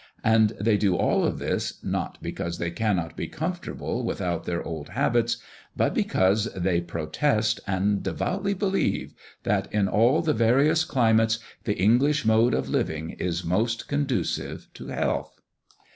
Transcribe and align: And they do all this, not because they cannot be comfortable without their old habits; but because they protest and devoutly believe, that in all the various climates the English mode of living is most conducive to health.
And 0.23 0.53
they 0.59 0.77
do 0.77 0.95
all 0.95 1.29
this, 1.29 1.75
not 1.83 2.17
because 2.23 2.57
they 2.57 2.71
cannot 2.71 3.15
be 3.15 3.27
comfortable 3.27 4.03
without 4.03 4.45
their 4.45 4.63
old 4.63 4.89
habits; 4.89 5.37
but 5.77 5.93
because 5.93 6.45
they 6.55 6.81
protest 6.81 7.59
and 7.67 8.01
devoutly 8.01 8.55
believe, 8.55 9.13
that 9.43 9.71
in 9.71 9.87
all 9.87 10.23
the 10.23 10.33
various 10.33 10.85
climates 10.85 11.37
the 11.65 11.77
English 11.77 12.25
mode 12.25 12.55
of 12.55 12.67
living 12.67 13.11
is 13.11 13.45
most 13.45 13.87
conducive 13.87 14.69
to 14.73 14.87
health. 14.87 15.39